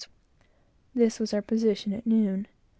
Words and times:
This 0.95 1.19
was 1.19 1.31
our 1.31 1.43
position 1.43 1.93
at 1.93 2.07
noon. 2.07 2.47